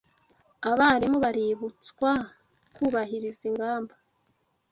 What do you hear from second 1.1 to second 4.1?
baributswa kubahiriza ingamba